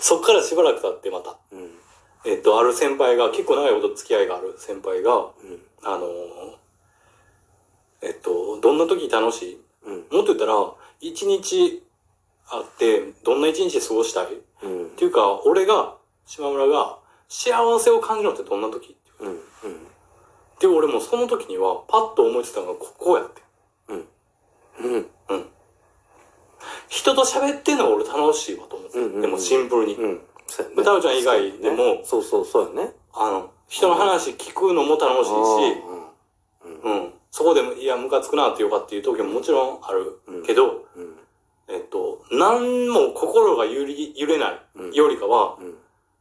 [0.00, 1.70] そっからしばらく経ってまた、うん。
[2.24, 5.30] えっと、ある先輩が、結構長いこと付き合いがある先輩が、うん。
[5.82, 6.08] あのー
[8.00, 9.60] えっと、どんな時楽しい？
[9.84, 9.94] うん。
[9.94, 10.54] もっと言ったら、
[11.00, 11.82] 一日
[12.48, 14.26] あって、どんな一日過ごしたい？
[14.26, 14.28] っ
[14.62, 14.90] うん。
[14.90, 18.92] ていうか、俺が、島村が、幸せを感じるのってどんな時？
[18.92, 19.30] ってうん。
[19.30, 19.40] うん。
[20.60, 23.42] で、俺もその時には、パッと思いついたのがここやって。
[23.88, 24.08] うん。
[24.80, 25.06] うん。
[26.88, 28.98] 人と喋ってんのが俺楽しいわと思って。
[28.98, 29.94] うんうんうんでもシンプルに。
[29.94, 30.20] うん。
[30.46, 30.74] そうやね。
[30.78, 32.92] 歌うちゃん以外でもそうそう、そうやね。
[33.12, 35.32] あの、人の話聞くのも楽しいし、
[36.84, 36.92] うん。
[36.92, 37.12] うん。
[37.30, 41.16] そこでも、いや、ムカつくなっていうかっていう時ももちろんあるけど、うん。
[41.68, 45.74] えっと、何も心が揺り揺れないうんよりかは、うん。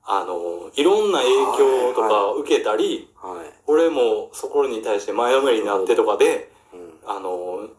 [0.03, 3.53] あの、いろんな影響とか受けたり、はい。
[3.65, 7.09] 俺もそこに対して前のめりになってとかで、うん。
[7.09, 7.69] あの、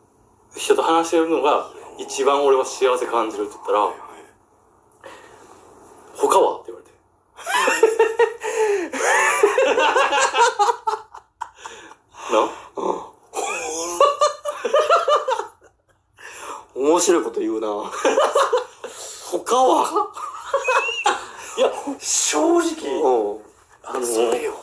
[0.56, 3.92] 人と話してるのが一番俺は幸せ感じるって言ったら、
[6.16, 6.60] 他は？
[6.60, 6.92] って言われて。
[12.32, 12.48] な？
[16.74, 17.66] 面白いこと言うな。
[19.30, 20.12] 他は？
[21.56, 23.40] いや、正直、うん。
[23.82, 24.54] あの、それよ。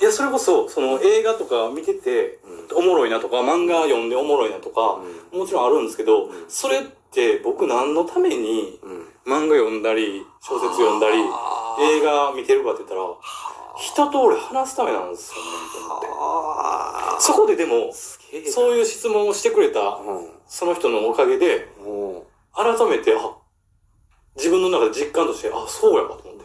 [0.00, 2.38] いや、それこそ、その映画とか見てて、
[2.74, 5.00] おもろいなとか、漫画読んでおもろいなとか、
[5.32, 9.06] もちろんあるんですけど、んそれって僕何のためにうん。
[9.26, 13.00] 漫画読んだり、小説読んだり、あ映画見てるかって言ったら、
[13.76, 15.42] 人と俺話すためなんですよね、
[15.72, 16.06] と思って。
[16.10, 17.92] あそこででも。
[18.50, 20.30] そういう質問をしてくれた、うん。
[20.46, 22.22] その人のおかげで、うん。
[22.54, 23.36] 改めて、あ、
[24.36, 26.36] 自分の中で実感として、あ、そうやわと思って。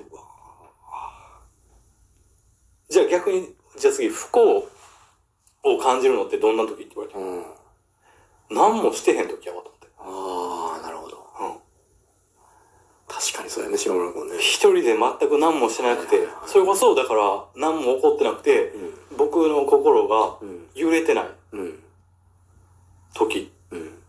[2.92, 4.68] じゃあ逆に、じゃあ次、不幸
[5.64, 7.46] を感じるのってどんな時って言われて、うん。
[8.56, 9.88] 何もしてへん時やわと思って。
[10.00, 11.18] ああ、なるほど。
[11.40, 11.58] うん。
[13.08, 14.38] 確かにそうやね、島村君ね。
[14.40, 18.74] 一人で全く何もしてなくて、それこそ、だから、何も起こってなくて、
[19.18, 20.68] 僕の心がうん。
[20.74, 21.84] 揺れてないうん。
[23.14, 23.52] 時。
[23.72, 24.02] うん。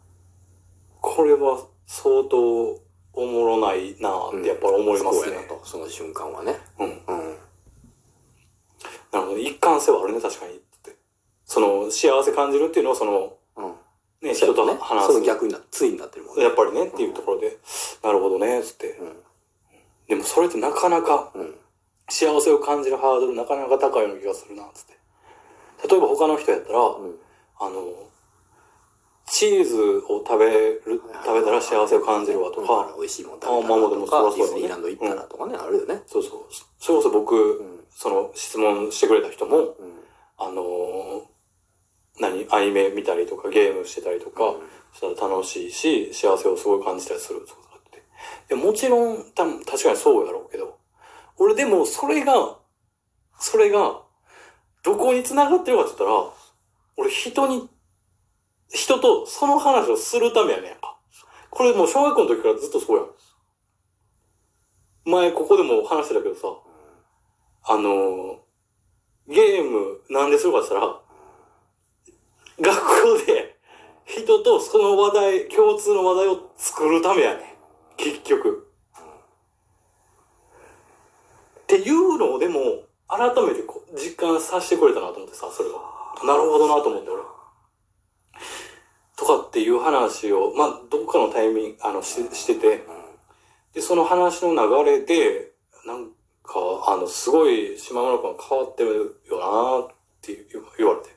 [1.01, 2.81] これは相当
[3.15, 5.25] おもろないなぁってやっぱり思いますね。
[5.25, 6.59] そうやなと、その瞬間はね。
[6.79, 6.89] うん。
[6.89, 7.39] うん。
[9.13, 9.39] なるほど。
[9.39, 10.61] 一貫性はあるね、確かに。
[11.93, 13.75] 幸せ感じるっていうのは、その、うん。
[14.23, 15.13] ね、人とね話す。
[15.13, 16.45] その逆にな、ついになってるもんね。
[16.45, 17.59] やっぱりね、っていうところで、
[18.03, 18.91] なるほどね、つって。
[18.93, 19.17] うん。
[20.09, 21.55] でもそれってなかなか、うん。
[22.09, 24.99] 幸せを感じるハードルなかなか高いような気がするな、つって。
[25.89, 27.19] 例えば他の人やったら、うん。
[27.59, 28.11] あの、
[29.27, 29.77] チーズ
[30.09, 30.83] を食べる、
[31.25, 36.03] 食べたら幸せを感じるわとか、美味しいもん食べたらとか、そりゃそディズニーランド行ったらとかね、あるよね。
[36.07, 36.41] そうそう。
[36.79, 37.85] それこそ僕、うん。
[37.91, 39.75] その質問してくれた人も、うん。
[40.39, 41.32] あのー
[42.21, 44.55] 何アニメ見たりとかゲームしてたりとか
[44.93, 48.03] したら楽しいし、幸せをすごい感じたりするとかって。
[48.49, 50.79] でもちろん、多分確かにそうやろうけど、
[51.39, 52.59] 俺でもそれが、
[53.39, 54.03] それが、
[54.83, 56.31] どこに繋がってるかって言ったら、
[56.97, 57.69] 俺人に、
[58.69, 60.99] 人とその話をするためやねんか。
[61.51, 63.07] これもう小学校の時からずっとそうやん。
[65.05, 66.49] 前ここでも話してたけどさ、
[67.65, 68.43] あのー
[69.29, 71.01] ゲームなんでするかって言ったら、
[72.63, 73.57] 学校で
[74.05, 77.57] 人とその話題、共通の話題を作るためやね。
[77.97, 78.69] 結局。
[81.63, 82.61] っていうのをでも、
[83.09, 85.81] 改めてこう実感させてくれたなと思ってさ、それは。
[86.25, 87.23] なるほどなと思って俺。
[89.17, 92.85] とかっていう話を、まあ、どっかのタイミング、あの、ししてて、
[93.73, 95.53] で、その話の流れで、
[95.87, 96.11] なん
[96.43, 96.59] か、
[96.89, 101.11] あの、すごい島村君が変わってるよなって言言われて。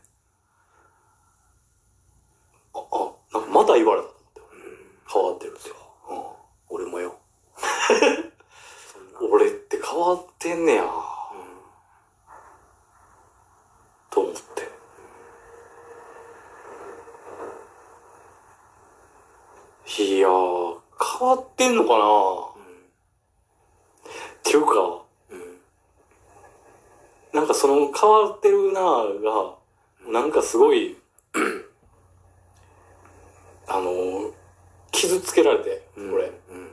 [2.73, 4.67] あ、あ、なんかまた言われたと思って。
[5.13, 5.71] 変わってるって。
[6.69, 7.15] 俺もよ。
[9.21, 10.83] うん、俺って変わってんねや。
[14.09, 14.39] と思って。
[19.87, 20.79] いやー、
[21.19, 22.05] 変わってんのかな？
[24.39, 25.61] っていうか、うん。
[27.33, 29.55] なんかその変わってるなーが、
[30.11, 30.97] なんかすごい、
[33.67, 34.33] あのー、
[34.91, 36.11] 傷つけられて、うん。
[36.11, 36.31] これ。
[36.49, 36.71] うん。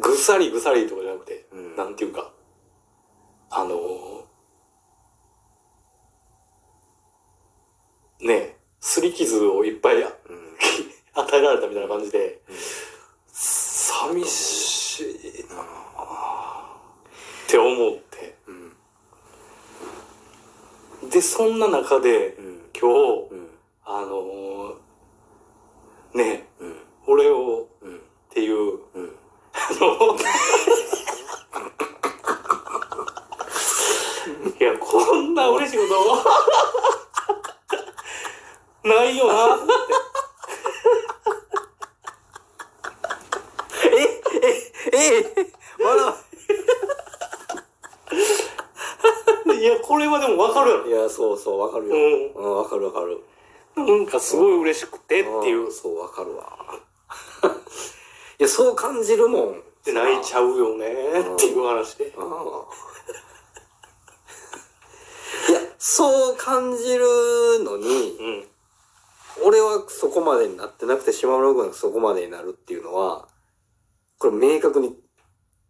[0.00, 2.32] ぐぐさりぐさりとかじゃなくて、うんなんていうか、
[3.50, 10.52] あのー、ねえ、すり傷をいっぱいあうん。
[11.14, 12.40] 与えられたみたいな感じで、
[13.32, 15.06] 寂しい
[15.54, 15.64] なっ
[17.46, 18.36] て思って。
[21.02, 21.10] うん。
[21.10, 22.62] で、そんな中で、うん。
[22.78, 22.90] 今
[23.28, 23.50] 日、うん。
[23.84, 26.76] あのー、ね、うん。
[27.06, 27.68] 俺を。
[28.32, 29.14] っていう、うん。
[29.78, 30.16] の、
[34.58, 35.82] いや、こんな嬉しいこ
[38.82, 39.72] と、ないよな、って。
[44.92, 45.24] え、え、
[45.78, 46.16] まだ、
[49.62, 50.90] いや、これはでもわかるやろい。
[50.90, 51.94] や、そうそう、わかるよ。
[52.34, 53.22] ううん、わかるわかる。
[53.76, 55.68] なんかすごい嬉しくてっていう。
[55.68, 56.58] んそう、わかるわ。
[58.40, 59.62] いや、そう感じるもん。
[59.84, 62.06] で、泣いちゃうよねっていう話で。
[62.06, 62.26] うん
[65.48, 67.06] いや、そう感じる
[67.62, 68.48] のに、うん。
[69.44, 73.28] 俺はそこまでになってなくて、島村君がそこまでになるっていうのは、
[74.18, 75.00] これ明確に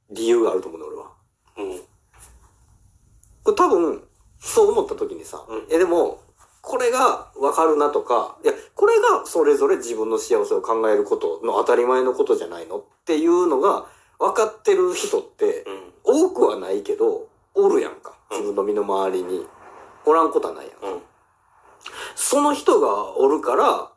[0.09, 1.13] 理由があると思うね、俺は。
[1.59, 1.92] うん。
[3.45, 4.03] これ多分、
[4.41, 6.21] そう思った時にさ、うんえ、でも、
[6.61, 13.87] これが分かるなとか、いや、これがそれぞれ自分の幸せを考えることの当たり前のことじゃないのっていうのが
[14.19, 15.93] 分かってる人ってうん。
[16.05, 18.15] 多くはないけど、おるやんか。
[18.31, 19.47] うん自分の身の回りに。
[20.05, 20.87] おらんことはないやんか。
[20.87, 21.03] うん。
[22.15, 23.91] その人がおるから、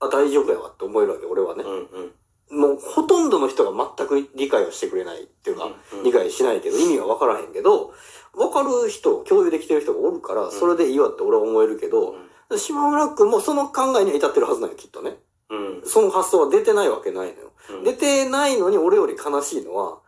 [0.00, 1.68] あ、大丈夫やわって思えるわけ、俺はねう。
[1.68, 2.12] ん。
[2.50, 7.94] もうほとんどの人が全く理解をしてくれないっていうか、うん理解しないけど、意味は分からへんけど、
[8.34, 12.16] 分かる人、共有できてる人がおるから、それでいいわって俺は思えるけど、
[12.56, 15.16] 島村くんもその考えには至ってるはずなんよ、きっとね。
[15.50, 15.82] うん。
[15.84, 17.52] その発想は出てないわけないのよ。
[17.70, 17.84] うん。
[17.84, 19.98] 出てないのに俺より悲しいのは、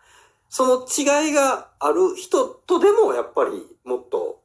[0.49, 4.43] その違いがある人とでもやっぱりもっと、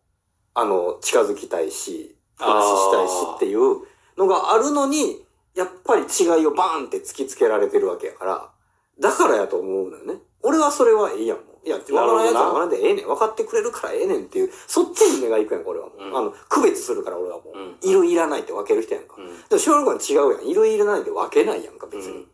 [0.53, 3.81] あの、近づきたいし、話したいしっていう
[4.17, 5.23] のがあるのに、
[5.55, 8.49] やっぱり違いをバーンって突きつけられてるわけやから、
[8.99, 10.21] だからやと思うのよね。
[10.41, 11.47] 俺はそれはいいやんもん。
[11.63, 13.05] いや、わからんやつはわからんでええねん。
[13.05, 16.03] 分かってくれるからええねんっていう、そっちに目が行くやん、これはもう。
[16.03, 17.57] うんあの、区別するから俺はもう。
[17.57, 19.15] うんいるいらないって分ける人やんか。
[19.17, 19.25] うん。
[19.27, 20.47] でも、小学校は違うやん。
[20.47, 22.11] いるいらないで分けないやんか、別に。
[22.11, 22.27] うん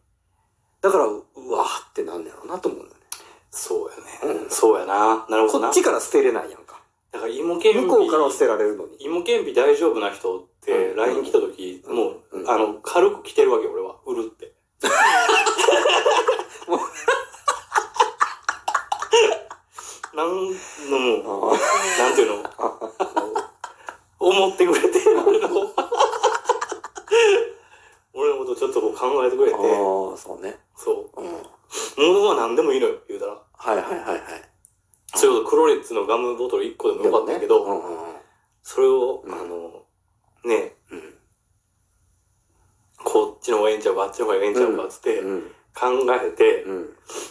[0.80, 1.16] だから、う
[1.52, 2.96] わーってなんねやろうなと思うのよね。
[3.50, 3.90] そう
[4.30, 4.46] やね。
[4.50, 5.26] そうやな。
[5.28, 5.68] なるほどな。
[5.70, 6.77] こっちから捨てれないやんか。
[7.18, 7.80] だから芋けんぴ。
[7.82, 8.98] 向こうからは捨てられるのに。
[9.00, 13.96] 芋けんぴ大丈夫な人ってうん LINE 来た時、うんもう、うんあの、軽く来てるわけよ、俺は。
[14.06, 14.54] 売るって。
[20.14, 21.58] なんのもう、
[22.00, 22.50] なんていうの？
[24.20, 25.48] 思ってくれて、俺の、
[28.14, 29.64] 俺のことちょっとこう考えてくれて、ああ、
[30.18, 30.58] そうね。
[30.76, 31.22] そう。
[31.22, 32.14] うん。
[32.16, 33.34] 物は何でもいいのよ、言うたら。
[33.34, 34.50] はいはいはいはい。
[35.44, 38.16] クロレッツのガムボトル1個でもよかったけど、うんうんうん。
[38.64, 39.84] それを、うんあの、
[40.46, 41.18] ね、うん
[43.04, 45.42] こっちの方がええんちゃうか、あっちの方がええんちゃうか、つって、うん。
[45.74, 46.90] 考えて、うん。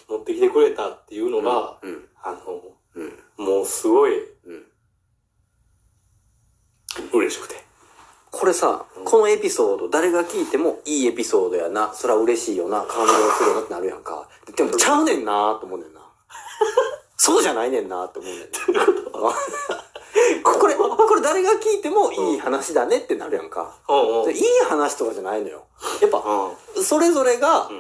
[0.09, 2.09] 持ってきてくれたっていうのが、うん。
[2.23, 2.63] あの、
[2.95, 3.45] うん。
[3.45, 4.67] もうすごいうん。
[7.13, 7.57] 嬉しくて。
[8.31, 14.29] これさ、このエピソード、誰が聞いてもいいエピソードやな、そら嬉しいよな、感動するよなってなるやんか。
[14.55, 16.01] でも、ちゃうねんなと思うねんな。
[17.17, 19.33] そうじゃないねんなって思うねん な。
[20.43, 23.75] これ、これ誰が聞いてもいい話だねってなるやんか。
[23.89, 24.25] うんうん。
[24.27, 25.63] でいい話とかじゃないのよ。
[26.01, 26.23] やっぱ、
[26.77, 27.71] うそれぞれが。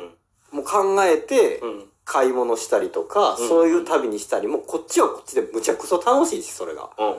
[0.52, 1.90] もう考えてう、ん。
[2.08, 6.88] 買い物したりとか、うんそういう旅にしたりも、こっちはこっちでむちゃくそ楽しいし、それが。
[6.96, 7.06] うん。
[7.06, 7.14] うん。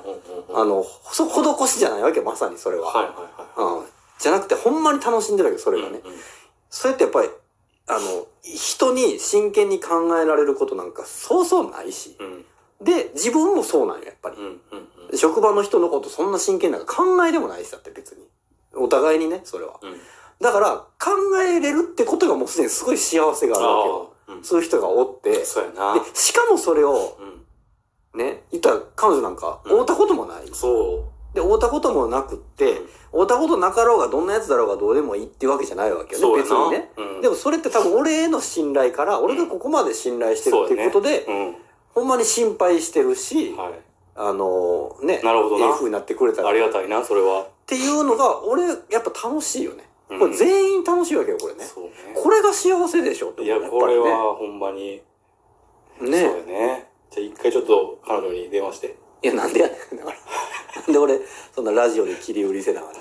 [0.50, 0.58] うん。
[0.62, 2.88] あの、そ、施しじゃないわけ、まさにそれは。
[2.88, 3.86] はいはいはうん。
[4.18, 5.76] じゃなくて、ほんまに楽しんでるわけ、そい。
[5.76, 6.02] れがね。
[6.04, 6.20] うんうん
[6.70, 7.30] それってやっぱり、
[7.88, 12.18] あの、人に真剣に考えられることなんかそうそうないし。
[12.20, 12.46] うん。
[12.86, 14.42] で、自分もそうなんよ、やっぱりう。
[14.42, 14.62] ん。
[15.10, 15.18] うん。
[15.18, 18.28] 職場の人のことそんな真剣なんか考えでもないしだって別に。
[18.76, 19.80] お互いにね、それは。
[19.82, 19.98] うん。
[20.40, 24.14] だから、考えれるってことがもうすでにすごい幸せがあるわけよ。
[24.44, 25.46] そういう人がおって。
[25.46, 25.94] そうやな。
[25.96, 28.20] で、しかもそれを、うん。
[28.20, 30.48] ね、言ったら彼女なんか、うん会ったこともない。
[30.52, 30.74] そで、
[31.58, 36.20] 会ったこともなくって、うん会ったことなかろうがどんなやつだろうがどうでもいいっていうわけじゃないわけう。
[36.20, 36.44] よね。
[36.44, 36.92] 別にね。
[36.98, 37.22] うん。
[37.22, 41.56] でもそれって多分俺への信頼から、俺がここまで信頼してるっていうことで、うん。
[41.94, 43.74] ほんまに心配してるし、はい。
[44.16, 47.48] あのね、なるほどなええ風になってくれたらあっりがたいな、それは。
[47.66, 49.84] ていうのが、俺、やっぱ楽しいよね。
[50.10, 51.64] うんこれ全員楽しいわけよ、これね。
[51.64, 51.70] ね。
[52.16, 55.02] これが幸せでしょっていや、思うこれはほんまに、
[56.02, 56.02] ね。
[56.02, 56.88] そうよね。
[57.12, 58.96] じゃあ一回ちょっと彼女に電話して。
[59.24, 59.98] いや、なんでやねん。
[59.98, 60.18] だから。
[60.82, 61.20] なんで俺、
[61.54, 62.94] そんなラジオで切り売りせなあかん